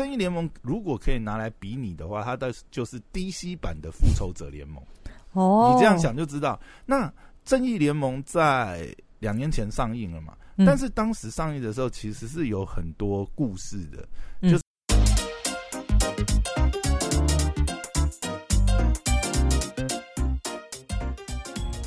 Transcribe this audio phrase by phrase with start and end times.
[0.00, 4.82] 正义联盟如果可以拿来比拟的话，它的就是 DC 版的复仇者联盟。
[5.34, 7.12] 哦，你这样想就知道，那
[7.44, 10.32] 正义联盟在两年前上映了嘛？
[10.56, 14.08] 嗯但是当时上映的时候，其实是有很多故事的，
[14.40, 14.64] 嗯就是。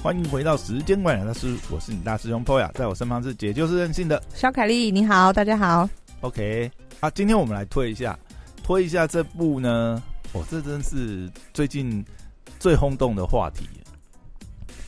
[0.03, 5.89] 欢迎回到时间管理大师，我是你大师兄 Poya，在我身旁是姐就是任性的小凯丽，你好，大家好。
[6.23, 6.71] OK
[7.01, 8.17] 啊，今天我们来推一下，
[8.63, 10.01] 推一下这部呢，
[10.31, 12.03] 哦，这真是最近
[12.59, 13.67] 最轰动的话题，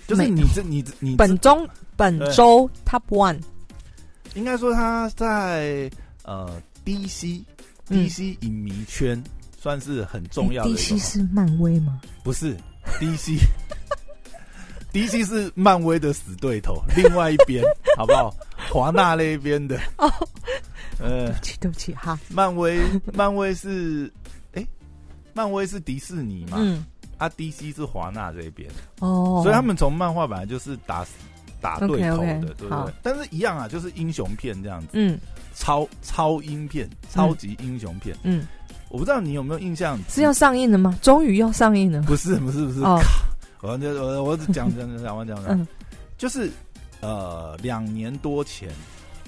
[0.08, 1.67] 就是你这你你本中
[1.98, 3.41] 本周 Top One，
[4.34, 5.91] 应该说他在
[6.23, 6.49] 呃
[6.85, 7.44] DC
[7.89, 8.08] 嗯。
[8.08, 9.22] DC 影迷圈
[9.61, 11.99] 算是很重要的 DC 是漫威吗？
[12.23, 12.55] 不是
[12.97, 13.38] DC
[14.94, 17.61] DC 是漫威的死对头，另外一边
[17.97, 18.33] 好不好？
[18.71, 19.79] 华纳那一边的。
[19.97, 20.11] 哦，
[20.99, 21.27] 呃。
[21.27, 22.79] 对，不起，对不起，哈，漫威
[23.13, 24.11] 漫威是
[24.53, 24.65] 哎、
[25.33, 26.85] 漫威是迪士尼嘛，嗯，
[27.17, 31.11] 啊 DC 是华纳这边，哦，所以他们从漫画本来就是打死
[31.61, 32.85] 打对头的对不好。
[32.85, 32.94] 对？
[33.02, 35.17] 但是一样啊，就是英雄片这样子，嗯。
[35.57, 38.13] 超超英片，超级英雄片。
[38.23, 38.45] 嗯，
[38.89, 39.97] 我不知道你有没有印象？
[40.09, 41.00] 是要上映了吗？
[41.02, 42.02] 终于要上映了。
[42.02, 43.00] 不是不是不是，哦，
[43.63, 45.41] 我就我我只讲讲讲讲完讲。
[45.44, 45.66] 完，嗯。
[46.17, 46.52] 就是
[47.06, 48.70] 呃两年多前，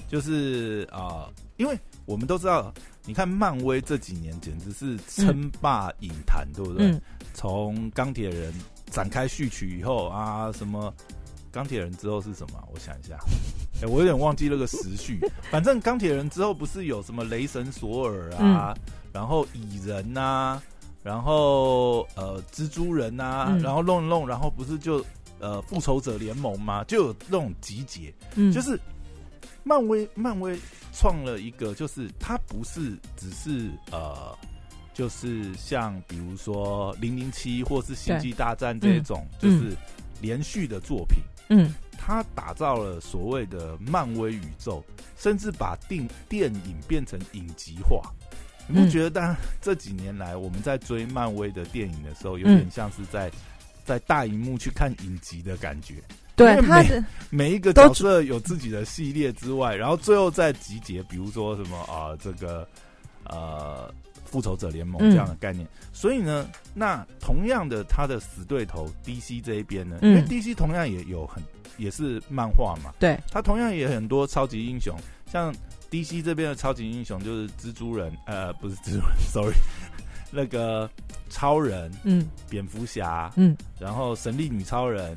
[0.08, 1.76] 就是啊、呃因为
[2.06, 2.72] 我们都知道，
[3.04, 6.86] 你看漫威这几年简直是称霸影坛，对不对？
[6.86, 7.00] 嗯
[7.34, 8.52] 从钢铁人
[8.90, 10.92] 展开序曲以后啊，什么
[11.52, 12.58] 钢铁人之后是什么？
[12.72, 13.16] 我想一下，
[13.82, 15.20] 哎、我有点忘记那个时序。
[15.50, 20.60] 反正钢铁人之后不是有什么雷神索尔啊，嗯然后蚁人呐、
[21.02, 25.04] 然后呃蜘蛛人呐、嗯然后弄一弄，然后不是就
[25.40, 26.84] 呃复仇者联盟吗？
[26.84, 28.78] 就有那种集结，嗯，就是
[29.64, 30.58] 漫威漫威
[30.92, 34.36] 创了一个，就是它不是只是呃，
[34.94, 39.76] 就是像比如说零零七或是星际大战这种，就嗯是
[40.20, 41.72] 连续的作品，嗯。
[42.00, 44.82] 它打造了所谓的漫威宇宙，
[45.18, 48.00] 甚至把电电影变成影集化。
[48.68, 48.88] 你不嗯。
[48.88, 49.10] 觉得？
[49.10, 52.56] 当然这几年来我们在追漫威的电影的时候，有嗯。
[52.56, 53.30] 点像是在
[53.88, 55.94] 在大荧幕去看影集的感觉。
[56.36, 62.68] 对他的每一个都角色有自己的系列之外，然后最后再集结，比如说什么啊、这个
[63.24, 63.92] 呃
[64.24, 65.66] 复仇者联盟嗯这样的概念。
[65.92, 71.42] 所以呢，那同样的，他的死对头 DC 这一边呢，嗯因为 DC 同样也有很
[71.76, 74.96] 也是漫画嘛，对，他同样也很多超级英雄，
[75.32, 75.52] 像
[75.90, 79.56] DC 这边的超级英雄就是蜘蛛人，呃，不是蜘蛛人，sorry，
[80.30, 80.88] 那个
[81.28, 82.28] 超人、嗯。
[82.50, 85.14] 蝙蝠侠，嗯，然后神力女超人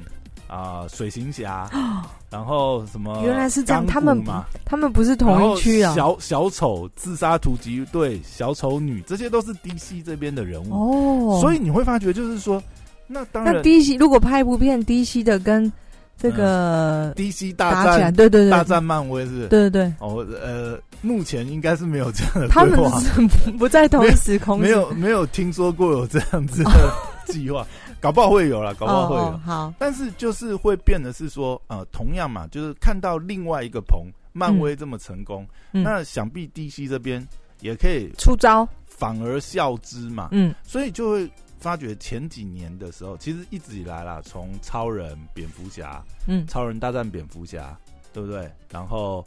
[0.48, 1.70] 啊、水行侠，
[2.30, 5.96] 然后什么原来是这样他们嘛，他们不是同一区啊。
[5.96, 12.62] 小小丑、自杀突击队、小丑女，这些都是 DC 这边的人物，哦，所以你会发觉就是说，
[13.08, 15.72] 那当然那然 DC 如果拍一部片，DC 的跟
[16.18, 19.48] 这个 DC 大战对对对，大战漫威是是？
[19.48, 26.94] 对对对，哦，呃，目前应该是没有这样的他们规划，是不 不在同一时空，没有没有听说过有这样子的
[27.26, 27.66] 计划，
[28.00, 29.22] 搞不好会有了，搞不好会有。
[29.24, 35.82] 哦哦好，但是就是会变的是说，呃，同样嘛，就是看到另外一个棚，漫威这么成功，嗯。
[35.84, 37.28] 那想必 DC 这边
[37.62, 40.54] 也可以出招，反而效之嘛，嗯。
[40.64, 47.80] 所以就会发觉前几年的时候，其实一直以来啦，从超人、蝙蝠侠、嗯超人大战蝙蝠侠，
[48.12, 48.52] 对不对？
[48.70, 49.26] 然后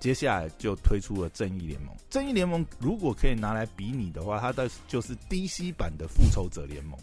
[0.00, 1.94] 接下来就推出了正义联盟。
[2.10, 6.98] 正义联盟如果可以拿来比拟的话，它的就是 DC 版的复仇者联盟。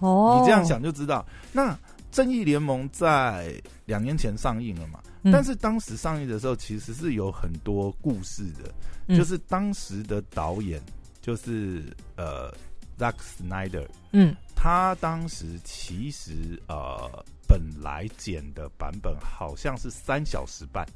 [0.00, 1.78] 哦，你这样，想就知道，那
[2.10, 3.54] 正义联盟在
[3.86, 5.00] 两年前上映了嘛？
[5.22, 8.74] 嗯但是当时上映的时候，其实是有很多故事的，
[9.06, 10.78] 嗯就是当时的导演
[11.22, 11.82] 就是
[12.16, 12.52] 呃
[12.98, 14.34] Zack Snyder，嗯。
[14.56, 20.86] 他当时其实呃本来剪的版本好像是三小时半，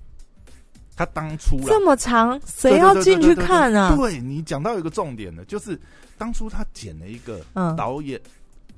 [0.97, 1.65] 他当初啦。
[1.67, 3.95] 这么长，谁要进去看啊？
[3.95, 5.79] 对你讲到一个重点了，就是
[6.17, 8.19] 当初他剪了一个嗯，导演、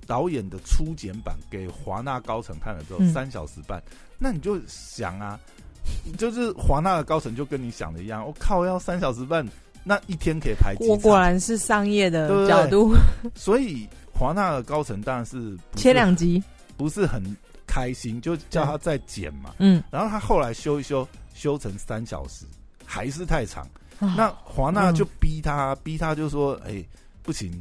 [0.09, 3.13] 导演的初剪版给华纳高层看了之后，嗯。
[3.13, 3.81] 三小时半，
[4.19, 5.39] 那你就想啊，
[6.19, 9.47] 就是华纳的高层就跟你想的一样，我、靠，要三小时半，
[9.83, 11.19] 那一天可以排几我果？
[11.19, 12.95] 然是商业的角度，
[13.35, 16.43] 所以华纳的高层当然是不是切两集，
[16.77, 17.23] 不是很
[17.67, 19.55] 开心，就叫他再剪嘛。
[19.59, 22.45] 嗯，然后他后来修一修，修成三小时，
[22.85, 23.65] 还是太长。
[23.99, 26.83] 啊那华纳嗯就逼他，逼他就说：“哎、
[27.23, 27.53] 不行，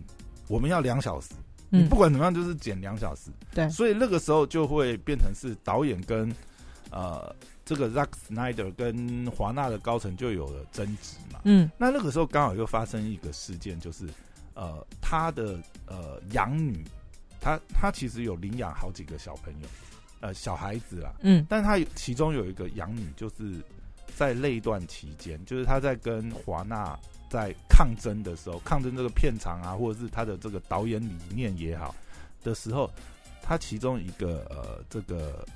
[0.48, 1.30] 我们要两小时。
[1.70, 6.34] 你嗯不管怎么样，就是剪两小时。”对所以那个时候就会变成是导演跟
[6.92, 7.36] 呃，
[7.70, 11.42] 这个 Zack Snyder 跟华纳的高层就有了争执嘛。
[11.44, 11.70] 嗯。
[11.78, 14.08] 那那个时候刚好又发生一个事件，就是
[14.56, 16.84] 呃，他的呃养女，
[17.40, 19.68] 他他其实有领养好几个小朋友，
[20.20, 21.46] 呃，小孩子啦，嗯。
[21.48, 23.62] 但他有其中有一个养女，就是
[24.16, 27.00] 在那段期间，就是他在跟华纳
[27.30, 31.94] 在抗争的时候，抗争这个片场啊，或者是他的这个导演理念也好
[32.44, 32.90] 的时候，
[33.44, 35.48] 他其中一个呃这个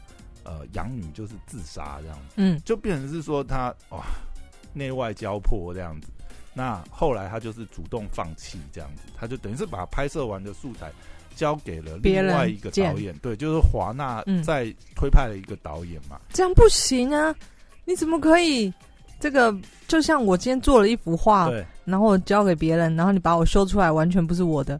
[0.43, 4.03] 呃养女就是自杀这样子，嗯就变成是说他哇
[4.73, 6.07] 内外交迫这样子。
[6.53, 10.91] 那后来他就是主动放弃这样子，他就等于是把拍摄完的素材
[11.35, 16.21] 交给了另外一个导演，对，就是华纳在推派了一个导演嘛。
[16.31, 17.33] 这样不行啊！
[17.85, 18.71] 你怎么可以？
[19.19, 19.55] 这个
[19.87, 24.79] 就像我今天做了一幅画，对，然后我交给别人，然后你把我修出来，完全不是我的。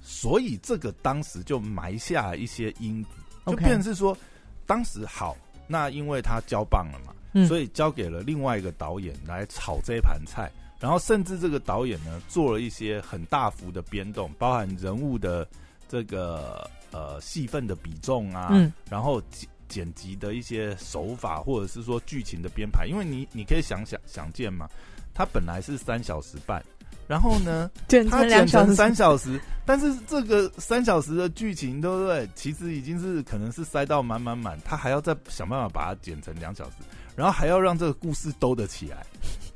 [0.00, 3.10] 所以这个当时就埋下了一些因子，
[3.46, 4.16] 就变成是说，
[4.66, 7.46] 当时好，那因为他交棒了嘛，嗯。
[7.46, 10.50] 所以交给了另外一个导演来炒这盘菜，
[10.80, 15.46] 然后甚至这个导演呢做了一些很大幅的变动，包含人物的
[15.88, 18.72] 这个呃戏份的比重啊，嗯。
[18.90, 24.68] 然后剪剪辑的一些手法，或者是说剧情的编排，因为你你可以想想想见嘛，
[25.12, 26.64] 它本来是三小时半，
[27.06, 27.70] 然后呢。
[27.88, 32.28] 剪它剪成两小时，三小时，但是这个三小时的剧情，对不对？
[32.34, 36.76] 其实已经是可能是塞到满满满，他还要再想办法把它剪成两小时，
[37.14, 39.04] 然后还要让这个故事兜得起来。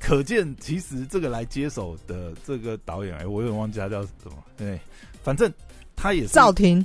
[0.00, 4.78] 可见，其实这个来接手的这个导演，哎，我有点忘记他叫什么，对，
[5.22, 5.52] 反正
[5.96, 6.84] 他也是赵婷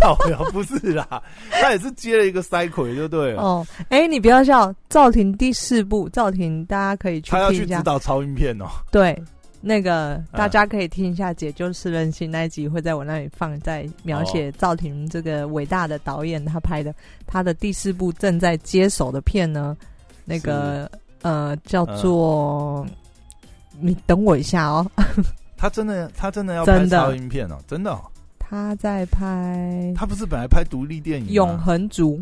[0.00, 1.22] 靠呀，不是啦，
[1.52, 3.42] 他也是接了一个塞葵，就对了。
[3.42, 9.22] 哦，哎，你不要笑，赵婷第四部，赵婷大家可以去他要去指导超音片哦，对，
[9.66, 10.24] 那个嗯。
[10.32, 16.94] 大家可以听一下《解救是任性》那一集，会在我那里放，在描写赵婷这个伟大的导演他拍的
[17.26, 19.76] 他的第四部正在接手的片呢，
[20.24, 20.90] 那个
[21.22, 22.86] 呃叫做。
[23.78, 24.90] 你等我一下哦，
[25.54, 28.00] 他真的他真的要拍超音片哦，真的哦。
[28.38, 32.16] 他在拍他不是本来拍独立电影《永恒族》，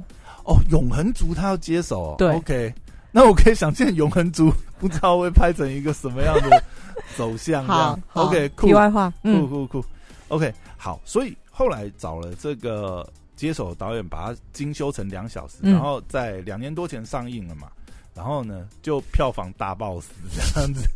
[0.47, 2.75] 哦，永恒族他要接手、哦，对，OK，
[3.17, 6.61] 那我可以想见永恒族 不知道会拍成一个什么样的
[7.17, 9.49] 走向，这好样好，OK，酷题外话，酷嗯。
[9.49, 9.85] 酷酷
[10.27, 15.75] ，OK，好，所以后来找了这个接手的导演，把它精修成两小时，嗯。
[15.75, 17.69] 然后在两年多前上映了嘛，
[18.17, 20.09] 然后呢就票房大爆死
[20.55, 20.91] 这样子，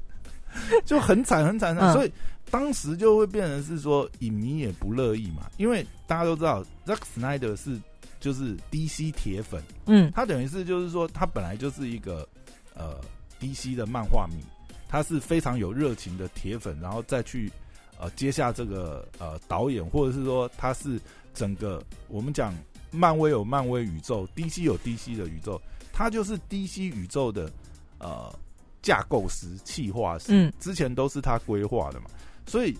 [0.84, 1.92] 就很惨很惨，嗯。
[1.92, 2.12] 所以
[2.50, 7.78] 当时就会变成是说影迷也不乐意嘛，因为大家都知道 Zack Snyder 是
[8.20, 9.62] 就是 DC 铁粉。
[9.86, 10.10] 嗯。
[10.14, 12.28] 他等于是就是说，他本来就是一个
[12.74, 13.00] 呃
[13.40, 14.42] DC 的漫画迷，
[14.88, 17.50] 他是非常有热情的铁粉，然后再去
[17.98, 21.00] 呃接下这个呃导演，或者是说他是
[21.34, 22.54] 整个我们讲
[22.90, 25.60] 漫威有漫威宇宙，DC 有 DC 的宇宙，
[25.92, 27.50] 他就是 DC 宇宙的
[27.98, 28.34] 呃
[28.82, 30.52] 架构师、企划师，嗯。
[30.58, 32.06] 之前都是他规划的嘛，
[32.46, 32.76] 所以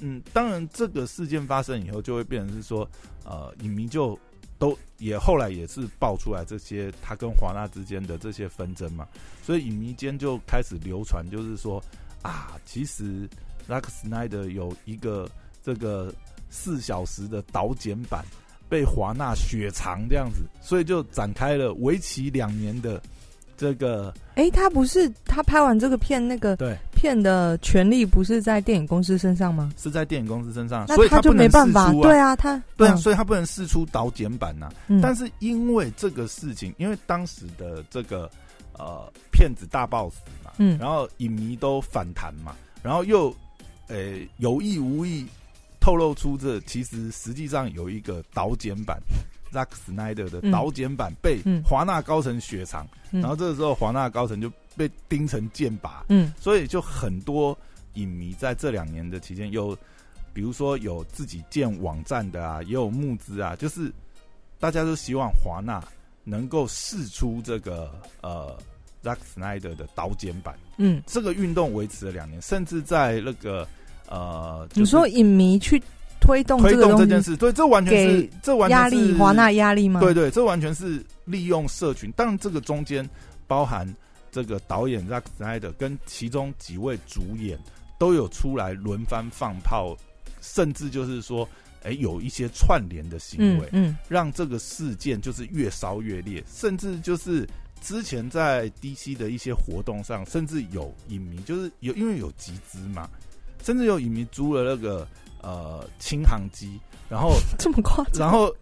[0.00, 2.88] 嗯，当然这个事件发生以后，就会变成是说
[3.24, 4.18] 呃影迷就。
[4.58, 9.06] 都也后来也是爆出来这些他跟华纳之间的这些纷争嘛，
[9.42, 11.78] 所以影迷间就开始流传，就是说
[12.22, 13.28] 啊，其实
[13.68, 15.30] Zack Snyder 有一个
[15.62, 16.10] 这个
[16.48, 18.24] 四小时的导剪版
[18.66, 22.98] 被华纳雪藏这样子，所以就展开了为期两年的
[23.56, 26.76] 这个哎，他不是他拍完这个片，那个对。
[26.96, 29.70] 片的权利不是在电影公司身上吗？
[29.76, 32.96] 是在电影公司身上，所以他就没办法，对啊，他对啊，嗯。
[32.96, 34.98] 所以他不能试出导剪版呐、嗯。
[35.00, 38.30] 但是因为这个事情，因为当时的这个
[38.78, 40.78] 呃骗子大爆死嘛，嗯。
[40.78, 43.28] 然后影迷都反弹嘛，然后又
[43.88, 43.96] 呃
[44.38, 45.26] 有意无意
[45.78, 48.98] 透露出这其实实际上有一个导剪版。
[49.56, 50.50] Zack Snyder 的嗯。
[50.50, 51.62] 导剪版被嗯。
[51.62, 53.22] 华纳高层雪藏，嗯。
[53.22, 56.30] 然后这个时候华纳高层就被钉成剑拔，嗯。
[56.38, 57.56] 所以就很多
[57.94, 59.74] 影迷在这两年的期间有，
[60.34, 63.90] 比如说有自己建网站的啊，也有募资啊，就是
[64.60, 65.82] 大家都希望华纳
[66.24, 68.54] 能够试出这个呃
[69.02, 70.54] Zack Snyder 的导剪版。
[70.76, 73.66] 嗯，这个运动维持了两年，甚至在那个
[74.08, 75.82] 呃，就是你说影迷去
[76.26, 80.00] 推动推动这件事，对，这完全是给这完全压力华纳压力吗？
[80.00, 83.08] 对对，这完全是利用社群，当然这个中间
[83.46, 83.86] 包含
[84.32, 87.58] 这个导演 Zack Snyder 跟其中几位主演
[87.98, 89.96] 都有出来轮番放炮，
[90.42, 91.48] 甚至就是说，
[91.82, 97.48] 哎，有一些串联的行为，嗯嗯让这个事件就是越烧越烈，甚至就是
[97.80, 103.08] 之前在 DC 的一些活动上，甚至有影迷就是有因为有集资嘛，
[103.62, 105.06] 甚至有影迷租了那个
[105.46, 108.20] 呃轻航机，然后 这么夸张？
[108.26, 108.52] 然后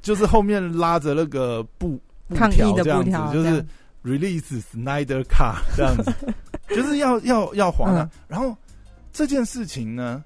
[0.00, 3.66] 就是后面拉着那个布布抗议的条这样子，布条，就是
[4.04, 6.14] release Snyder Car 这样子，
[6.70, 8.02] 就是要要要华纳。
[8.04, 8.56] 嗯然后
[9.12, 10.22] 这件事情呢，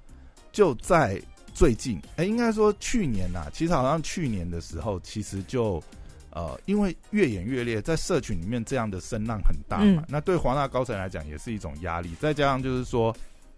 [0.52, 1.20] 就在
[1.54, 5.82] 最近，哎、应该说去年呐、其实好像去年的时候，其实就
[6.30, 12.10] 呃，因为越演越烈，在社群里面这样的声浪很大嘛，嗯那对华纳高层来讲也是一种压力。
[12.20, 13.14] 再加上就是说，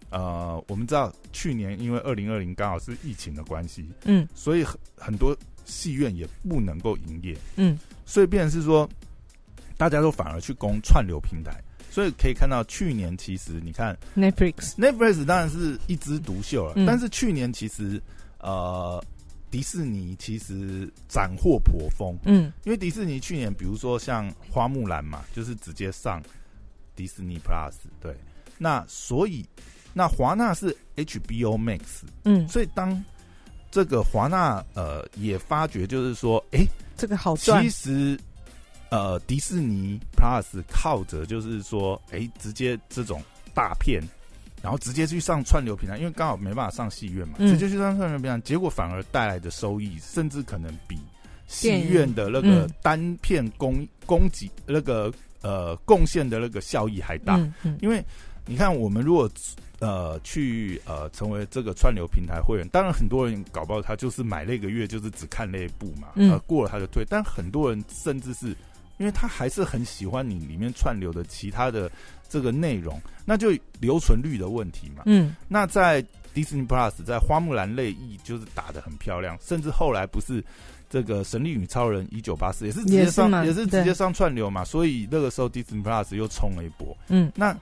[0.09, 4.27] 呃，我们知道去年因为二零二零刚好是疫情的关系，嗯。
[4.33, 5.35] 所以很很多
[5.65, 7.37] 戏院也不能够营业。
[7.55, 7.77] 嗯。
[8.05, 8.89] 所以变成是说，
[9.77, 16.85] 大家都反而去攻串流平台，所以可以看到去年其实你看，Netflix，Netflix 当然是一枝独秀了，嗯。
[16.85, 18.01] 但是去年其实
[18.39, 19.03] 呃
[19.49, 22.53] 迪士尼其实斩获颇丰，嗯。
[22.63, 26.21] 因为迪士尼去年比如说像花木兰嘛，就是直接上
[26.95, 28.15] 迪士尼 Plus，对，
[28.57, 29.45] 那所以
[29.97, 31.79] 那华纳是 HBO Max，
[32.25, 33.01] 嗯，所以当
[33.71, 37.63] 这个华纳呃也发觉就是说，哎、这个好赚。
[37.63, 38.19] 其，实，
[38.89, 43.23] 呃，迪士尼 Plus 靠着就是说，哎、直接这种
[43.53, 44.03] 大片，
[44.61, 47.47] 然后直接去上串流平台，因为刚好没办法上戏院嘛，嗯。
[47.47, 50.99] 直接去上串流平台，结果反而带来的收益，甚至可能比
[51.47, 52.69] 戏院的那个嗯。
[52.81, 55.09] 单片供供给那个
[55.41, 57.37] 呃贡献的那个效益还大。
[57.37, 57.77] 嗯嗯。
[57.81, 58.03] 因为
[58.45, 59.29] 你看，我们如果
[59.79, 67.05] 呃去呃成为这个串流平台会员，当然很多人搞不好他就是买那个月就是只看那一部嘛，嗯呃过了他就退。
[67.09, 68.47] 但很多人甚至是
[68.97, 71.91] 因为他还是很喜欢你里面串流的其他的
[72.29, 73.49] 这个内容，那就
[73.79, 75.03] 留存率的问题嘛。
[75.05, 76.01] 嗯那在
[76.33, 80.43] Disney Plus 在花木兰类艺就是打的很漂亮，甚至后来不是
[80.89, 86.95] 这个神力女超人一九八四也是直接上也是直接上串流嘛，所以那个时候 Disney Plus 又冲了一波。
[87.09, 87.55] 嗯那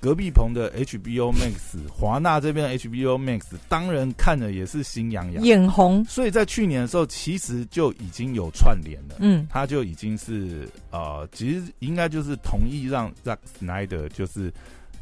[0.00, 9.16] 隔壁棚的 HBO Max 华纳这边的 HBO Max 当然看了也是心痒痒，眼红，所以在去年的时候其实就已经有串联了。
[9.18, 9.46] 嗯。
[9.50, 14.50] 他就已经是呃，其实应该就是同意让 Zack Snyder，就是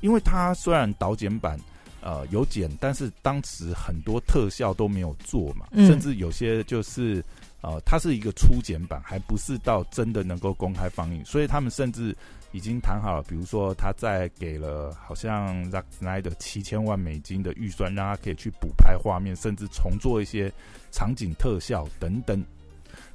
[0.01, 1.57] 因为他虽然导剪版
[2.01, 5.87] 呃有剪，但是当时很多特效都没有做嘛，嗯。
[5.87, 7.25] 甚至有些就是
[7.61, 12.17] 呃，它是一个初剪版，还不是到真的能够公开放映，所以他们甚至
[12.53, 20.53] 已经谈好了，比如说他在给了好像 Zack Snyder 七千万美金的预算，让他可以去补拍画面，甚至重做一些
[20.93, 22.43] 场景特效等等。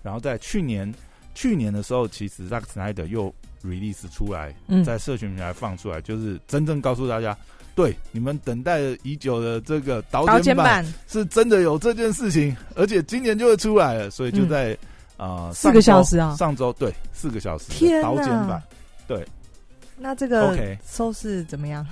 [0.02, 0.94] 然后在去年
[1.34, 3.34] 去年的时候，其实 Zack Snyder 又
[3.64, 7.36] release 出来，嗯在社群平台放出来，就是真正告诉大家，
[7.76, 14.74] 对你们等待已久的这个导导剪剪版版是真的有这件事情，而且今年就会出来了，所以就在、
[15.18, 18.62] 啊嗯四个小时啊上周对四个小时的天导剪版。
[19.08, 19.26] 对
[19.98, 21.86] 那这个 OK 收视怎么样？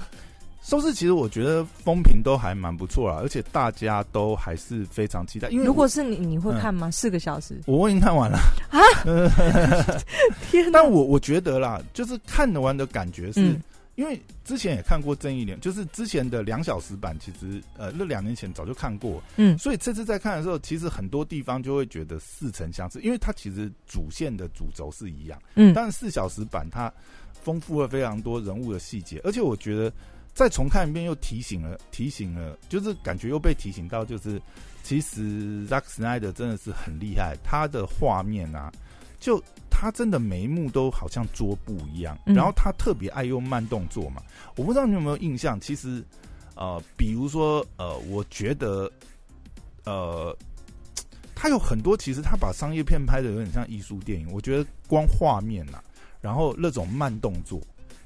[0.64, 5.50] 收视其实我觉得风评都还蛮不错啦，而且大家都还是非常期待。
[5.50, 6.92] 因为如果是你，你会嗯看吗？
[6.92, 7.60] 四个小时？
[7.66, 8.38] 我已经看完了
[8.70, 8.80] 啊，
[10.52, 10.72] 天哪！
[10.74, 13.62] 但我我觉得啦，就是看得完的感觉是，嗯
[14.02, 19.56] 因为之前也看过《正义联》，就是之前的两小时版，其实呃那两年前早就看过，嗯。
[19.60, 25.72] 所以这次在看的时候，其实很多地方就会觉得似曾相识，因为它其实主线的主轴是一样，嗯。
[25.76, 26.92] 但是四小时版它
[27.44, 29.94] 丰富了非常多人物的细节，而且我觉得
[30.34, 34.42] 再重看一遍又提醒了，提醒了，就是感觉又被提醒到，就是
[34.82, 38.72] 其实 Zack Snyder 真的是很厉害，他的画面啊，
[39.20, 39.40] 就
[39.82, 44.22] 他真的每一幕都好像桌布一样，嗯然后他特别爱用慢动作嘛，
[44.56, 46.06] 我不知道你有没有印象，其实
[46.54, 48.92] 呃，比如说呃，我觉得
[49.86, 50.38] 呃。
[51.34, 54.32] 他有很多，其实他把商业片拍的有点像艺术电影。
[54.32, 55.82] 我觉得光画面呐、
[56.22, 57.60] 然后那种慢动作，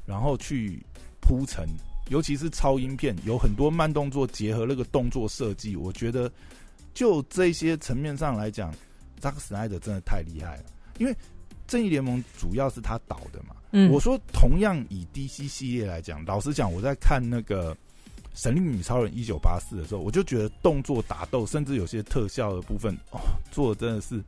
[0.06, 0.82] 然后去
[1.20, 1.68] 铺陈，
[2.08, 6.32] 尤其是超音片，有很多慢动作结合那个动作设计，我觉得
[6.94, 8.74] 就这些层面上来讲，
[9.20, 10.64] 扎克斯奈德真的太厉害了。
[10.98, 11.14] 因为
[11.68, 17.76] 正义联盟主要是他导的嘛，嗯，我说同样以 DC 系列来讲，老实讲，我在看那个。
[18.38, 24.22] 神力女超人一九八四的时候，我就觉得动作打斗，甚至有些特效的部分，哦，做的真的是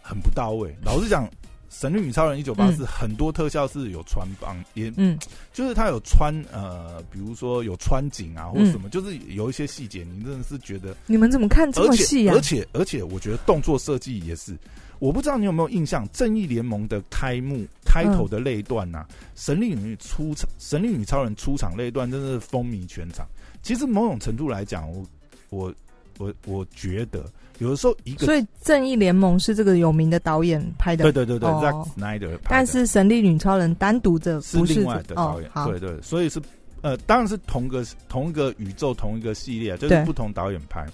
[0.00, 0.74] 很不到位。
[0.82, 1.30] 老实讲，
[1.72, 5.18] 神力女超人一九八四很多特效是有穿帮，也嗯
[5.54, 12.40] 就是它有穿呃，比如说有穿景啊，或嗯什么，就是有一些细节，你真的是觉得你们怎么看这么细啊而？
[12.40, 14.56] 且而且，我觉得动作设计也是。
[14.98, 23.26] 我不知道你有没有印象，《正义联盟》的开幕开头的那一段呐、神力女出场，神力女超人出场那一段，真的是风靡全场。
[23.62, 25.04] 其实某种程度来讲，我
[25.50, 25.74] 我
[26.18, 27.24] 我我觉得
[27.62, 31.60] 有的时候一个所以《正义联盟》是这个有名的导演拍的，对对对对、哦。
[31.60, 32.48] Z a c k Snyder 拍的。
[32.48, 36.42] 但是《神力女超人》单独的是不是另外的导演，对对，所以是
[36.80, 40.84] 呃，当然是同个同一个宇宙同一个系列，就是不同导演拍。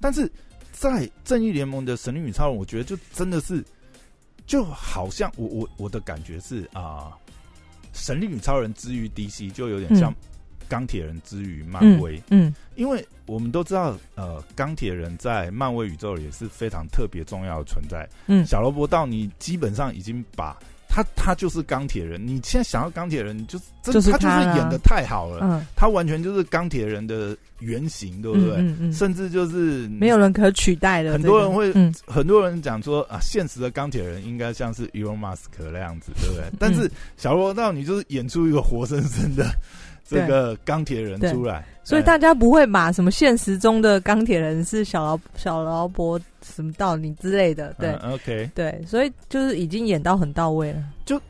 [0.00, 0.30] 但是
[0.72, 3.62] 在正义联盟的神力女超人，我觉得就真的是
[4.46, 7.12] 就好像我我我的感觉是啊，
[7.92, 10.14] 神力女超人之于 DC 就有点像
[10.68, 18.08] 钢铁人之于漫威，嗯因为我们都知道，呃，钢铁人在漫威宇宙里也是非常特别重要的存在。
[18.26, 18.44] 嗯。
[18.44, 20.56] 小罗伯道，你基本上已经把
[20.88, 28.56] 他他就是钢铁人，你现在想要钢铁人，就是真就是他就是演的太好了，嗯，他完全就是钢铁人的原型，对不对？
[28.56, 31.12] 嗯嗯，甚至就是没有人可取代的。
[31.12, 31.94] 很多人会嗯。
[32.06, 36.44] 很多人讲说啊，现实的钢铁人应该像是 Elon Musk 那样子，对不对？
[36.58, 39.46] 但是小罗伯道，你就是演出一个活生生的
[40.04, 50.84] 这个钢铁人出来，所以大家不会把什么现实中的钢铁人是小劳小劳勃什么道理之类的，对、嗯，OK，对，所以就是已经演到很到位了。
[51.04, 51.20] 就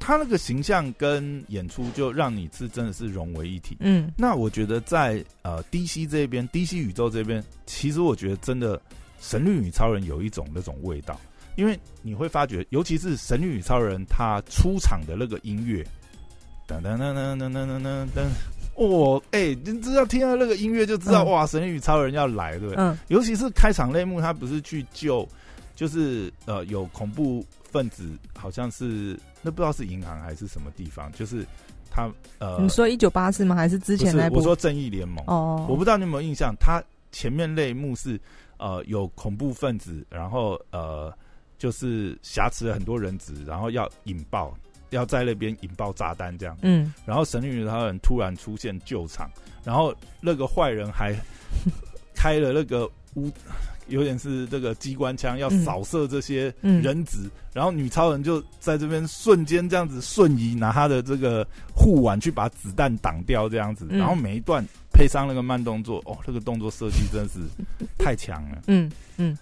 [0.00, 3.76] 他那个形象跟演出就让你是真的是融为一体。
[3.80, 4.12] 嗯。
[4.16, 8.78] 那我觉得在呃 DC 这边，DC 宇宙这边，其实我觉得真的
[9.20, 11.18] 神力女超人有一种那种味道，
[11.56, 15.82] 因为你会发觉，尤其是神力女超人她出场的那个音乐，
[16.66, 18.26] 噔噔噔噔噔噔噔噔噔。
[18.76, 22.82] 哦，哎、你知道听到那个音乐就知道，嗯哇，神力女超人要来，对不对？
[22.82, 25.28] 嗯尤其是开场类目，他不是去救，
[25.76, 28.04] 就是呃有恐怖分子，
[28.36, 31.46] 好像是那不知道是银行还是什么地方，就是
[31.88, 33.54] 他呃，你说一九八四吗？
[33.54, 34.34] 还是之前那部？
[34.34, 38.20] 是我说正义联盟，哦，我不知道你有没有印象，他前面类目是
[38.56, 41.16] 呃有恐怖分子，然后呃
[41.58, 44.52] 就是挟持了很多人质，然后要引爆。
[44.94, 46.92] 要在那边引爆炸弹这样，嗯。
[47.04, 49.30] 然后神力女超人突然出现救场，
[49.64, 51.14] 然后那个坏人还
[52.14, 53.30] 开了那个屋，
[53.88, 56.80] 有点是这个机关枪要扫射这些嗯。
[56.80, 63.98] 人质，然后女超人就在这边瞬间这样子瞬移，拿她的这个护腕去把子弹挡掉这样子，嗯。
[63.98, 67.40] 然后每一段配上那个慢动作，哦，这个动作设计真的是
[67.98, 69.36] 太强了，嗯 嗯，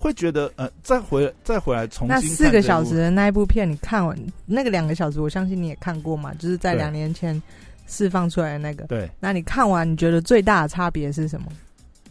[0.00, 7.40] 会觉得呃，再回再回来重新那四个小时的那一部片，你看完那个两个小时，我相信你也看过嘛，就是在两年前
[7.86, 8.84] 释放出来的那个。
[8.84, 9.08] 对。
[9.20, 11.46] 那你看完，你觉得最大的差别是什么？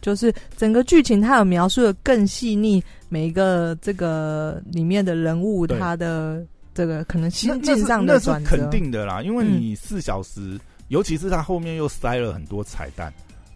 [0.00, 13.12] 就是整个剧情它有描述的更细腻，每一个这个里面的人物他的这个可能心境上的转折，肯定的啦，因为你四小时，尤其是他后面又塞了很多彩蛋，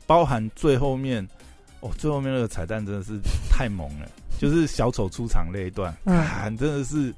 [0.06, 1.26] 包含最后面，
[1.80, 3.12] 哦，最后面那个彩蛋真的是
[3.48, 4.06] 太猛了，
[4.38, 5.94] 就是小丑出场那一段，
[6.56, 7.12] 真的是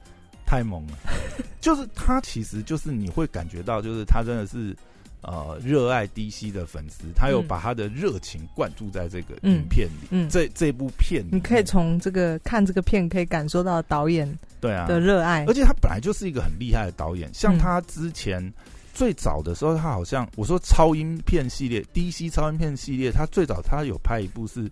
[0.46, 0.98] 太猛了，
[1.60, 4.76] 就是他其实就是你会感觉到，就是他真的是。
[5.22, 7.48] 呃，热爱 DC 的粉丝，他有嗯。
[7.48, 9.56] 把他的热情灌注在这个嗯。
[9.56, 10.28] 影片里，嗯。
[10.28, 14.86] 这这部片里，你可以从这个看这个片可以感受到导演对啊。
[14.86, 15.44] 的热爱。
[15.46, 15.54] 而。
[15.54, 17.58] 且他本来就是一个很厉害的导演，像嗯。
[17.58, 18.52] 他之前
[18.94, 24.70] 最早的时候，他好像我说超音片系列，DC 超音片系列，他最早他有拍一部是，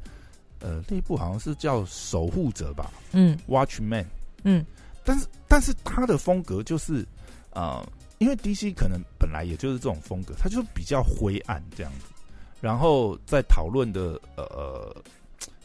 [0.64, 4.06] 呃，那一部好像是叫《守护者》吧嗯，Watchman，
[4.44, 4.64] 嗯。
[5.04, 7.06] 但是但是他的风格就是，
[7.50, 12.06] 呃，因为 DC 可能本来也就是这种风格，他就是比较灰暗这样子，
[12.62, 14.96] 然后在讨论的呃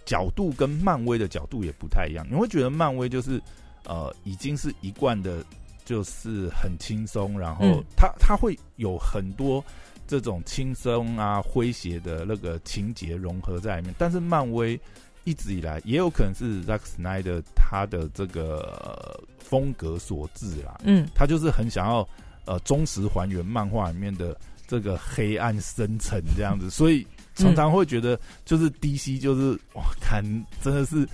[0.05, 3.41] 角度跟漫威的角度也不太一样，你会觉得漫威就是
[3.85, 5.41] 呃已经是一贯的，
[5.85, 7.83] 就是很轻松，然后嗯。
[7.95, 9.63] 他他会有很多
[10.10, 14.78] 这种轻松啊诙谐的那个情节融合在里面，但是漫威。
[15.26, 20.80] 一直以来，也有可能是 Zack Snyder 他的这个、呃风格所致啦。
[20.86, 21.08] 嗯。
[21.13, 22.08] 他就是很想要
[22.45, 30.24] 呃忠实还原漫画里面的这个黑暗深沉这样子，所以常常会觉得就是 DC 就是哇，看
[30.63, 31.08] 真的是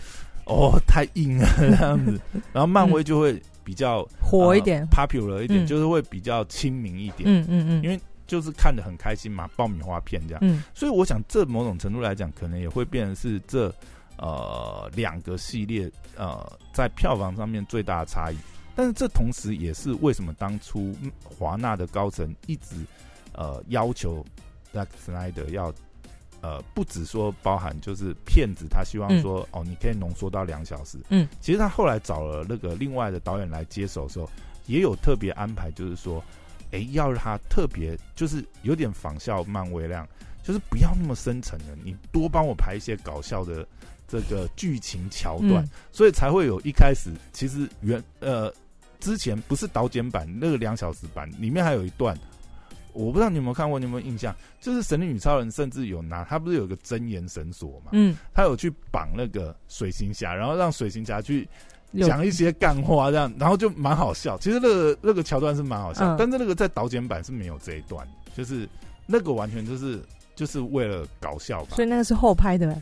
[0.45, 2.21] 哦太硬了这样子，
[2.53, 4.81] 然后漫威就会比较火一点。
[4.84, 5.67] 呃、popular 一点，嗯。
[5.67, 10.39] 就是会比较亲民一点，嗯嗯嗯，因为就是看得很开心嘛，爆米花片这样。
[10.43, 13.73] 嗯所以我想，这某种程度来讲，可能也会变成是这
[14.17, 18.35] 呃两个系列呃在票房上面最大的差异。
[18.75, 22.75] 但是这同时也是为什么当初嗯华纳的高层一直
[23.33, 24.25] 呃要求
[24.73, 25.73] Zack Snyder 要
[26.41, 30.97] 呃不只说包含就是骗子，他希望说、哦你可以浓缩到两小时。
[31.09, 34.29] 嗯，其实他后来找了那个另外的导演来接手的时候，
[34.65, 36.23] 也有特别安排，就是说。
[36.71, 40.08] 哎，要让他特别就是有点仿效漫威那样，
[40.43, 43.67] 就是不要那么深沉的，你多帮我排一些搞笑的
[44.08, 45.69] 这个剧情桥段，嗯。
[45.91, 48.54] 所以才会有一开始其实原呃
[48.99, 52.17] 之前不是导剪版那个两小时版里面还有一段，
[52.93, 54.36] 我不知道你有没有看过，你有没有印象？
[54.60, 61.47] 就是神力女超人甚至有拿他不是有个真言绳索嘛，嗯，他有去绑那个水行侠，然后让水行侠去有
[62.01, 64.38] 讲一些干话，这样，然后就蛮好笑。
[64.38, 66.15] 其实那个那个桥段是蛮好笑，嗯。
[66.17, 68.67] 但是那个在导剪版是没有这一段，就是
[69.05, 70.01] 那个完全就是
[70.36, 71.75] 就是为了搞笑吧。
[71.75, 71.86] 所。
[71.86, 72.81] 以那个是后拍的，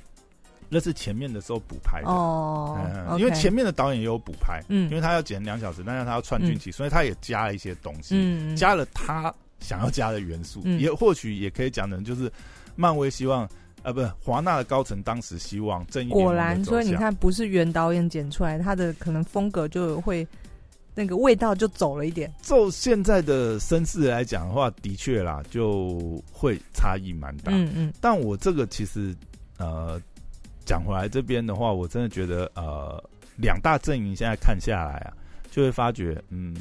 [0.69, 2.08] 那是前面的时候补拍的。
[2.08, 4.89] 哦嗯，因为前面的导演也有补拍，嗯。
[4.89, 8.56] 因为他要剪两小时，但是他要串剧情，所以他也加了一些东西，嗯。
[8.56, 10.80] 加了他想要加的元素，嗯。
[10.80, 12.32] 也或许也可以讲成就是
[12.76, 13.47] 漫威希望，
[13.84, 20.28] 呃，不是华纳的高层当时希望正义果然，所以你看，不是原导演剪出来，他的可能风格就会
[20.96, 22.34] 那个味道就走了一点。
[22.41, 27.52] 就现在的声势来讲的话，的确啦，就会差异蛮大。
[27.54, 29.15] 嗯嗯但我这个其实
[29.58, 30.02] 呃
[30.65, 33.04] 讲回来这边的话，我真的觉得呃
[33.36, 35.13] 两大阵营现在看下来啊，
[35.52, 36.56] 就会发觉嗯。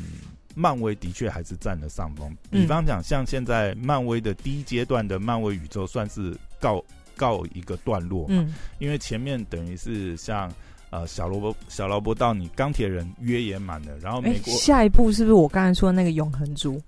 [0.54, 2.30] 漫威的确还是占了上风。
[2.50, 6.84] 比方讲，像现在漫威的第一阶段的漫威宇宙算是告
[7.16, 10.52] 告一个段落嘛，嗯因为前面等于是像
[10.90, 16.80] 呃小萝卜小萝卜到你钢铁人约也满了，然后哎美，国下一步是不是我刚才说的那个永恒族，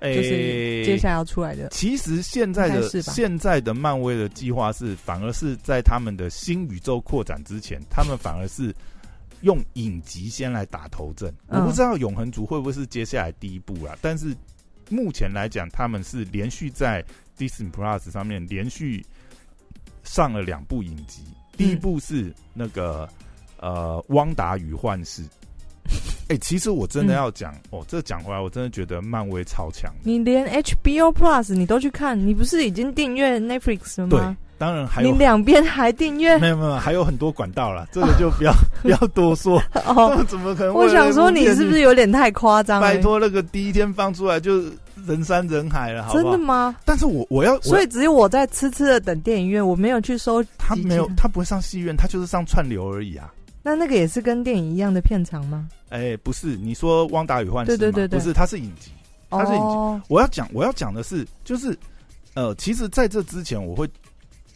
[0.00, 1.68] 哎就是接下来要出来的？
[1.68, 8.74] 其实现在的现在的漫威的计划是，反而是在他们的新宇宙扩展之前，他们反而是
[9.42, 11.32] 用影集先来打头阵。
[11.48, 14.34] 嗯我不知道永恒族会不会是接下来第一步啦，但是
[14.88, 17.02] 目前来讲，他们是连续在
[17.38, 19.04] Disney Plus 上面连续
[20.12, 21.22] 上了两部影集。
[21.56, 23.08] 第一部是那个
[23.60, 25.22] 呃《汪达与幻视》。
[26.28, 29.90] 哎、其实我真的要讲、哦，这讲回来，我真的觉得漫威超强。
[30.02, 39.62] 你连 HBO Plus 你都去看，你不是已经订阅 Netflix 了对吗？，当然还有你两边还订阅 没有没有，还有很多管道啦，这个就不要不要多说。
[39.86, 40.22] 哦？
[40.28, 40.74] 怎么可能？
[40.74, 42.86] 我想说你是不是有点太夸张了？
[42.86, 44.62] 拜托那个第一天放出来就
[45.06, 46.22] 人山人海了，好不好？
[46.22, 46.76] 真的吗？
[46.84, 50.44] 但是我我要，所以只有我在痴痴的等电影院，我没有去收。
[50.58, 53.32] 他没有，他不会上戏院，他就是上串流而已啊。
[53.62, 55.68] 那那个也是跟电影一样的片长吗？
[55.90, 58.90] 哎，不是，你说《汪达与幻视》对对对对不是，它是影集。
[59.30, 61.78] 它是影集哦，我要讲，我要讲的是，就是
[62.34, 63.88] 呃，其实在这之前，我会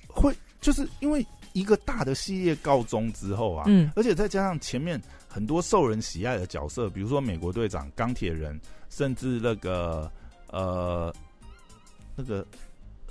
[0.06, 10.10] 会就是因为一个大的系列告终之后啊，嗯而且再加上前面很多受人喜爱的角色，比如说美国队长、钢铁人，甚至那个
[10.50, 11.14] 呃
[12.14, 12.46] 那个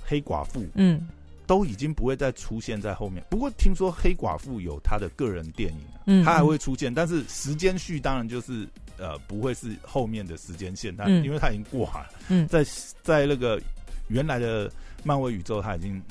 [0.02, 1.08] 黑寡妇，嗯
[1.46, 3.24] 都已经不会再出现在后面。
[3.30, 8.68] 不过听说黑寡妇有她的个人电影啊，嗯她还会出现，但是时间序当然就是
[8.98, 12.64] 呃不会是后面的时间线，她、嗯因为她已经挂了，嗯在
[13.02, 13.62] 在那个
[14.08, 14.70] 原来的
[15.04, 16.02] 漫威宇宙，她已经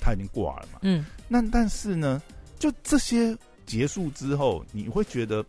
[0.00, 0.78] 她已经挂了嘛。
[0.82, 2.22] 嗯那但是呢，
[2.58, 3.36] 就这些
[3.66, 5.44] 结束之后，你会觉得，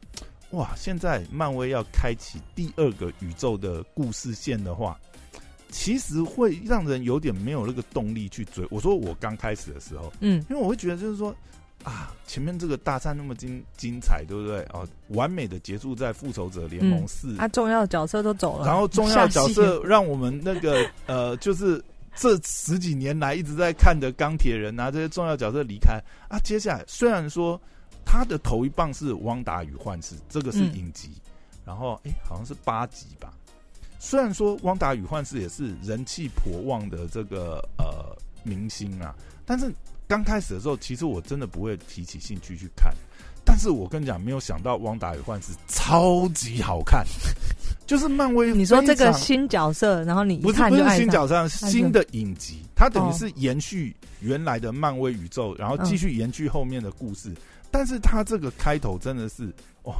[0.50, 5.00] 哇，现在漫威要开启第二个宇宙的故事线的话，
[5.70, 8.66] 其实会让人有点没有那个动力去追。
[8.70, 11.36] 我说我刚开始的时候，嗯因为我会觉得就是说。
[11.82, 14.60] 啊，前面这个大战那么精精彩，对不对？
[14.74, 21.82] 哦，完美的结束在复仇者联盟四、啊，重要的角色都走了，然后重要角色让我们那个呃，就是
[22.14, 26.38] 这十几年来一直在看的钢铁人啊，这些重要角色离开啊。
[26.44, 27.58] 接下来虽然说
[28.04, 31.12] 他的头一棒是《汪达与幻视》，这个是嗯影集，
[31.66, 33.34] 然后哎、好像是八集吧。
[34.00, 39.14] 虽然说《汪达与幻视》也是人气颇旺的这个呃明星啊，
[39.46, 39.72] 但是
[40.08, 42.92] 刚开始的时候，其实我真的不会提起兴趣去看。
[43.46, 47.04] 但是我跟你讲，没有想到《汪达与幻视》超级好看，
[47.88, 57.34] 就是漫威你说这个新角色，然后你一不是不是，新角色，新的影集，它等于哦是延续原来的漫威宇宙，然后嗯继续延续后面的故事。
[57.72, 59.52] 但是它这个开头真的是
[59.84, 59.96] 哇，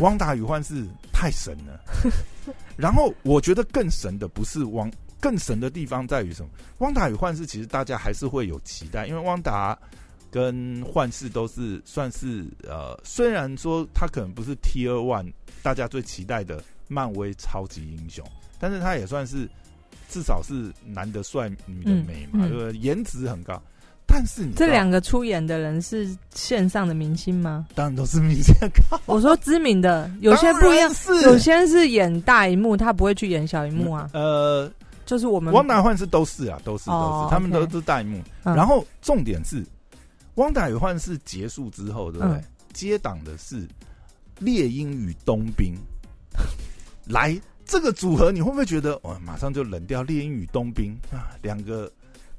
[0.00, 1.80] 汪达与幻视太神了。
[2.76, 6.48] 然后我觉得更神的不是汪，更神的地方在于什么？
[6.78, 9.78] 汪达与幻视其实大家还是会有期待，因为汪达。
[10.30, 15.30] 跟幻视都是算是呃，虽然说他可能不是 T 二 One
[15.62, 18.26] 大家最期待的漫威超级英雄，
[18.58, 19.46] 但是他也算是
[20.08, 22.78] 至少是男的帅，女的美嘛，嗯嗯对不对？
[22.78, 23.62] 颜值很高。
[24.12, 27.66] 但是你这两个出演的人是线上的明星吗？
[27.74, 28.54] 当然都是明星，
[29.06, 34.10] 我说知名的，有些不一样，是有些是演大荧幕，他不会去演小荧幕啊。
[34.12, 34.70] 呃，
[35.06, 38.22] 就是我们汪达幻视都是啊，都是都哦是，他们都是大荧幕。
[38.44, 39.64] 嗯然后重点是，
[40.34, 42.44] 汪达与幻视结束之后，对不对嗯？
[42.74, 43.66] 接档的是
[44.38, 45.74] 猎鹰与冬兵。
[47.08, 51.90] 来，这个组合你会不会觉得，哇，马上就冷掉猎鹰与冬兵啊，两个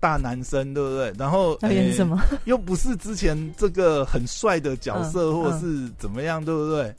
[0.04, 1.14] 大男生，对不对？
[1.18, 2.06] 然后要演什？
[2.06, 2.22] 么？
[2.30, 6.94] 诶 又不是之前这个很帅的角色，嗯或者是怎么样，对不对？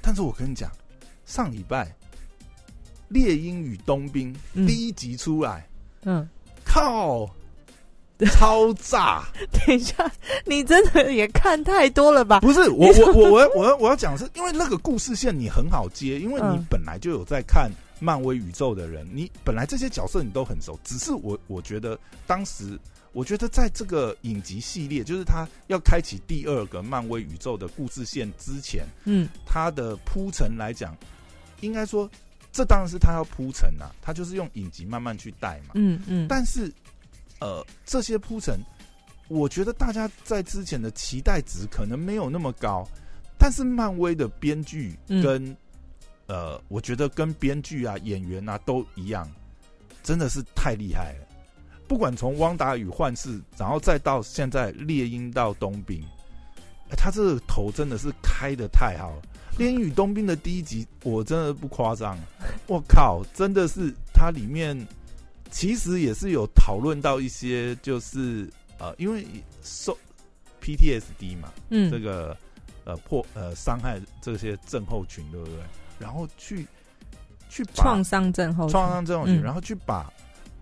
[0.00, 0.70] 但是我跟你讲，
[1.26, 1.84] 上礼拜
[3.08, 5.68] 《猎鹰与冬兵》嗯第一集出来，
[6.04, 6.26] 嗯，
[6.64, 7.28] 靠，
[8.38, 9.22] 超炸！
[9.52, 10.10] 等一下，
[10.46, 12.40] 你真的也看太多了吧？
[12.40, 22.76] 不是我我我我要我要我要讲的是，因为那个故事线你很好接，因为你嗯本来就有在看漫威宇宙的人，你本来这些角色你都很熟，只是我我觉得当时
[23.12, 30.96] 我觉得在这个影集系列，就是他要开启第二个漫威宇宙的故事线之前，嗯，他的铺陈来讲，
[31.60, 32.10] 应该说
[32.50, 35.72] 这当然是他要铺陈啊，他就是用影集慢慢去带嘛。
[35.74, 36.72] 嗯嗯，但是，
[37.38, 38.58] 呃，这些铺陈，
[39.28, 42.88] 我觉得大家在之前的期待值可能没有那么高，
[43.38, 45.22] 但是漫威的编剧嗯。
[45.22, 45.56] 跟、
[46.30, 49.28] 呃，我觉得跟编剧啊、演员啊都一样，
[50.04, 51.26] 真的是太厉害了。
[51.88, 56.00] 不管从《汪达与幻视》，然后再到现在《猎鹰到冬兵》
[56.90, 59.22] 哎，他这个头真的是开的太好了。
[59.58, 62.16] 《猎鹰与冬兵》的第一集，我真的不夸张，
[62.68, 64.86] 我靠，真的是它里面
[65.50, 69.26] 其实也是有讨论到一些，就是呃，因为
[69.64, 69.98] 受
[70.62, 72.36] PTSD 嘛，嗯这个
[72.84, 75.56] 呃破呃伤害这些症候群，对不对？
[76.00, 76.66] 然后去
[77.48, 79.42] 去把创伤症候创伤症候群，嗯。
[79.42, 80.12] 然后去把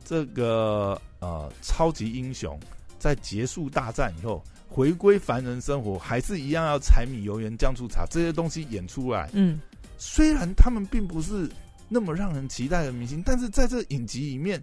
[0.05, 2.59] 这个呃超级英雄
[2.99, 9.31] 在结束大战以后回归凡人生活，还是一样要柴米油盐酱醋茶这些东西演出来。
[9.33, 9.61] 嗯。
[9.97, 11.51] 虽然他们并不是
[11.89, 14.63] 那么让人期待的明星，但是在这影集里面，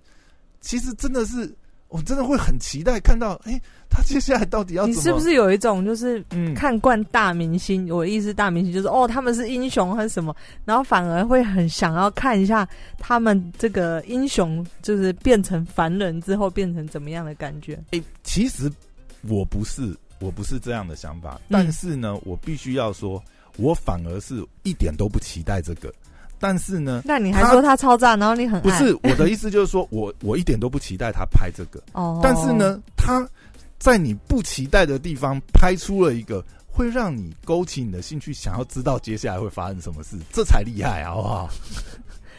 [0.62, 1.54] 其实真的是
[1.96, 3.58] 我真的会很期待看到，哎、
[3.90, 4.86] 他接下来到底要？
[4.86, 7.90] 你是不是有一种就是嗯看惯大明星？
[7.90, 17.82] 我的意思，大明星就是哦，他们是英雄还是什么，然后反而会很想要看一下他们这个英雄就是变成凡人之后变成怎么样的感觉？
[17.92, 18.70] 哎、其实
[19.22, 23.24] 我不是，我不是这样的想法，嗯但是呢，我必须要说，
[23.56, 25.94] 我反而是一点都不期待这个。
[26.40, 31.82] 但是呢，那你还说他超赞，然后你很不是我的意思，就是说 我我一点都不期待他拍这个。
[31.94, 33.28] 哦，但是，呢，他
[33.80, 41.50] 在你不期待的地方拍出了一个会让你勾起你的兴趣，想要知道接下来会发生什么事，这才厉害，好不好？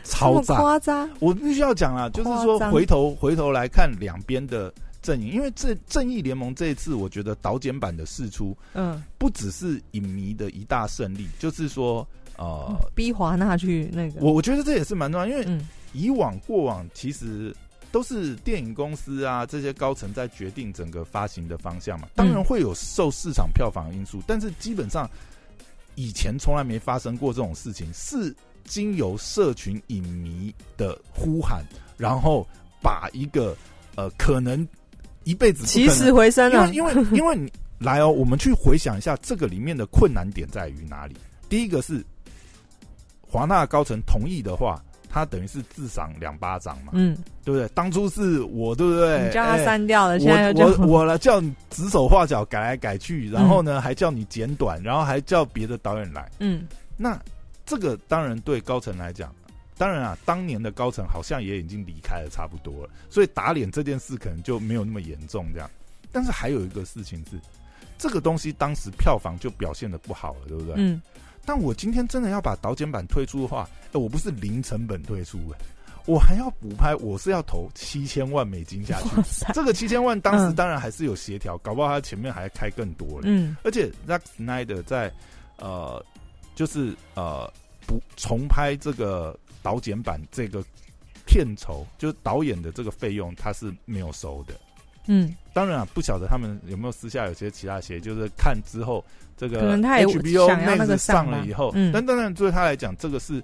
[0.05, 0.57] 超赞！
[0.57, 12.07] 夸张，我必须要讲啊，就是说回头回头来看两边的阵营，因为这正义联盟这一次，我觉得导剪版的释出嗯，不只是影迷的一大胜利，就是说
[12.39, 15.67] 呃，逼华纳去那个，我我觉得这也是蛮重要，因为嗯。
[15.93, 17.57] 以往过往其实
[17.91, 25.09] 都是电影公司啊这些高层在决定整个发行的方向嘛，当然会有受市场票房的因素，但是基本上
[25.95, 31.65] 以前从来没发生过这种事情，是经由社群影迷的呼喊，
[31.97, 32.47] 然后
[32.83, 33.57] 把一个
[33.95, 34.69] 呃可能
[35.25, 41.17] 一辈子起死回生了，因为因为因为你来哦，我们去回想一下这个里面的困难点在于哪里？
[41.49, 42.05] 第一个是
[43.37, 47.69] 华纳高层同意的话，他等于是自赏两巴掌嘛，嗯，对不对？
[47.75, 49.27] 当初是我，对不对？
[49.27, 56.31] 你叫他哎删掉了，现在我我我来叫你指手画脚改来改去，然后呢、还叫你剪短，然后还叫别的导演来。
[56.41, 57.21] 嗯那
[57.67, 59.31] 这个当然对高层来讲，
[59.77, 65.69] 当然啊，当年的高层好像也已经离开了差不多了，所以打脸这件事可能就没有那么严重这样。
[66.11, 67.39] 但是还有一个事情是，
[67.99, 70.75] 这个东西当时票房就表现的不好了，对不对？
[70.79, 71.03] 嗯，
[71.47, 75.59] 但我今天真的要把导剪版推出的话，哎，我不是零成本推出，哎，
[76.05, 79.09] 我还要补拍，我是要投七千万美金下去。
[79.55, 83.23] 这个七千万当时嗯当然还是有协调，搞不好他前面还开更多了。
[83.27, 85.13] 嗯而且 Zack Snyder 在
[85.59, 86.05] 呃，
[86.55, 87.51] 就是呃
[87.87, 90.63] 不重拍这个导剪版这个
[91.25, 94.55] 片酬，就是导演的这个费用，他是没有收的。
[95.07, 99.05] 嗯，当然啊，不晓得他们有没有私下有些其他协议，就是看之后
[99.37, 101.91] 这个可能他也 HBO 想要那 Max 个上上了以后，嗯。
[101.93, 103.43] 但当然对他来讲，这个是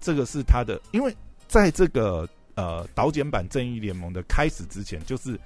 [0.00, 1.14] 这个是他的，因为
[1.48, 5.38] 在这个呃导剪版正义联盟的开始之前，就是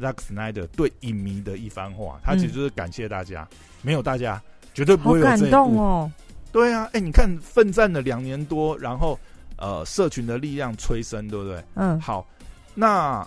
[0.00, 3.46] Zack Snyder 对影迷的一番话，他其实就是感谢大家，
[3.82, 5.50] 没有大家绝对不会有这一部。
[5.50, 6.10] 动哦，
[6.50, 9.18] 对啊，哎、你看奋战了两年多，然后
[9.56, 11.62] 呃社群的力量催生，对不对？
[11.74, 12.00] 嗯。
[12.00, 12.26] 好，
[12.74, 13.26] 那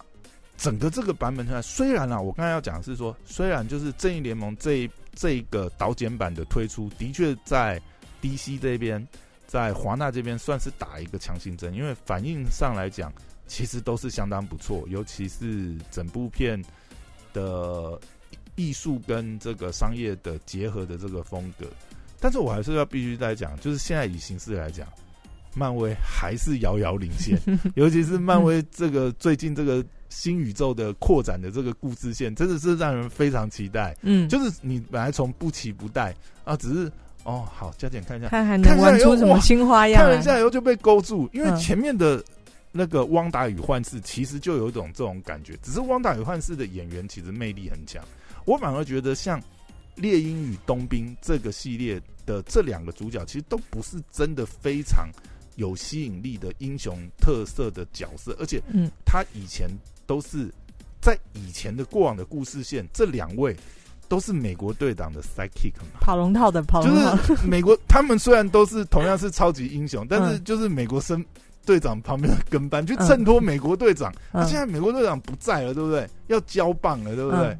[0.57, 7.81] 整个这个版本出来，虽然啊，我刚才要讲的是说，虽然就是正义联盟这这个导剪版的推出，的确在
[8.21, 9.05] DC 这边，
[9.45, 13.11] 在华纳这边算是打一个强心针，因为反应上来讲，
[13.45, 16.63] 其实都是相当不错，尤其是整部片
[17.33, 17.99] 的
[18.55, 21.67] 艺术跟这个商业的结合的这个风格。
[22.19, 24.87] 但是我还是要必须再讲，就是现在以形式来讲，
[25.55, 27.39] 漫威还是遥遥领先，
[27.75, 33.95] 尤其是漫威这个最近这个新宇宙的扩展的这个故事线，真的是让人非常期待。
[34.01, 36.13] 嗯，就是你本来从不期不待
[36.43, 36.91] 啊，只是
[37.23, 40.09] 哦好，加减看一下，看还能玩出什么新花样来。
[40.09, 41.57] 看了一下以后就被勾住，因为嗯。
[41.57, 42.23] 前面的
[42.71, 48.03] 那个《汪达与幻视》其实就有一种这种感觉，只是《汪达与幻视》的演员其实魅力很强，
[48.45, 49.39] 我反而觉得像
[49.95, 55.07] 《猎鹰与冬兵》这个系列的这两个主角，其实都不是真的非常
[55.55, 59.69] 有吸引力的英雄特色的角色，而且嗯他以前
[60.05, 60.51] 都是
[61.01, 63.55] 在以前的过往的故事线，这两位
[64.07, 71.23] 都是美国队长的 sidekick 嘛，跑龙套的跑龙套，就是美国他们虽然都是同样是超级英雄， 但是就是美国生
[71.65, 74.13] 队长旁边的跟班，去衬托美国队长。
[74.31, 76.07] 那现在美国队长不在了，对不对？
[76.27, 77.57] 要交棒了，对不对？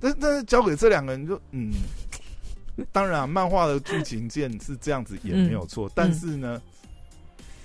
[0.00, 1.72] 但但是交给这两个人，就嗯，
[2.90, 5.88] 当然，漫画的剧情线是这样子也没有错。
[5.94, 6.60] 但是呢，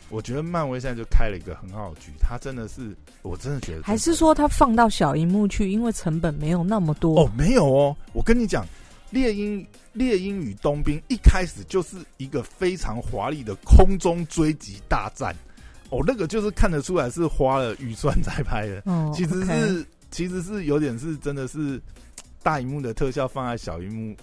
[0.10, 7.96] 我觉得漫威现在就开了一个很好的局，他真的是，我真的觉得，还是说他放到小荧幕去，因为成本没有那么多哦，没有哦。
[8.14, 8.64] 我跟你讲，
[9.10, 15.36] 《猎鹰猎鹰与冬兵》一开始就是一个非常华丽的空中追击大战。
[15.90, 21.82] 哦，那个就是看得出来是花了预算在拍的，其实是其实是有点是真的是
[22.44, 24.16] 大荧幕的特效放在小荧幕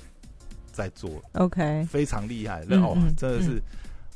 [0.72, 3.62] 在做，OK，非常厉害，哦，真的是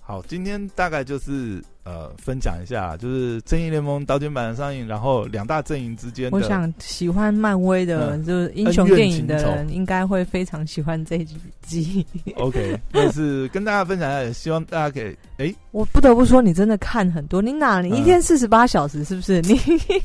[0.08, 0.22] 好。
[0.22, 1.62] 今天大概就是。
[1.88, 11.26] 呃，分享一下，就是《正义联盟》导剪版的上映，然后两大阵营之间，我想喜欢漫威的，就是英雄电影的人，应该会非常喜欢这一
[11.62, 12.04] 集。
[12.36, 15.16] OK，但是跟大家分享一下，希望大家可以。
[15.38, 19.40] 哎，我不得不说，你真的看很多，你哪你一天四十八小时，是不是？
[19.48, 19.58] 你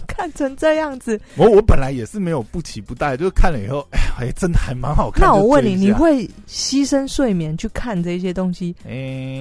[0.08, 5.28] 看成这样子，我我本来也是没有不期不待，就是看了以后，哎，真的还蛮好看。
[5.28, 8.74] 那我问你，你会牺牲睡眠去看这些东西，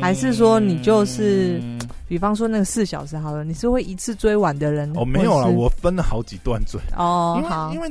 [0.01, 1.63] 还是说你就是？
[2.09, 4.93] 比方说那个四小时好了，你是会一次追完的人？
[4.97, 6.81] 哦，没有了，我分了好几段追。
[6.97, 7.91] 哦，好，因为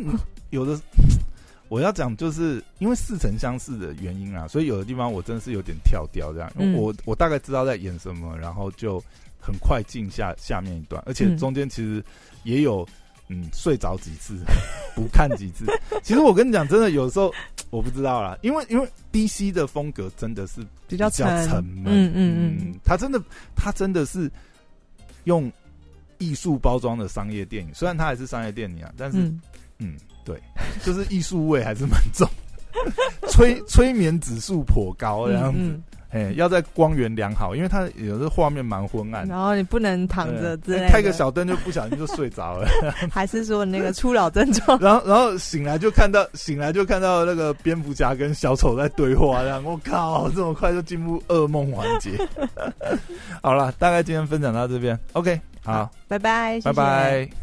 [0.49, 0.79] 有的
[1.69, 6.51] 我要讲，就是因为似曾相识的原因啊，所以有的地方我真的是有点跳掉这样。
[6.75, 9.01] 我我大概知道在演什么，然后就
[9.39, 12.03] 很快进下下面一段，而且中间其实
[12.43, 12.87] 也有。
[13.33, 14.35] 嗯，睡着几次，
[14.93, 15.65] 不看几次。
[16.03, 17.33] 其实我跟你讲，真的有时候
[17.69, 21.25] 我不知道啦，因为因为 DC 的风格真的是比较沉
[21.63, 21.85] 闷。
[21.85, 23.21] 嗯嗯嗯，他真的
[23.55, 24.29] 他真的是
[25.23, 25.49] 用
[26.17, 29.17] 艺术包装的商业电影，虽然它还是商业电影啊，但是
[29.79, 30.37] 嗯，对，
[30.83, 32.29] 就是艺术味还是蛮重，
[33.31, 35.79] 催催眠指数颇高这样子。
[36.11, 42.67] 哎，要在光源良好，因为它有的画面蛮昏暗，然后你不能躺着之类，开个小灯就不小心就睡着了。
[43.09, 44.77] 还是说那个初老症状？
[44.83, 52.11] 然后然后醒来就看到醒来就看到那个蝙蝠侠跟小丑在对话，这样我靠，这么快就进入噩梦环节。
[53.41, 57.40] 好了，大概今天分享到这边，OK，好，拜拜，拜拜。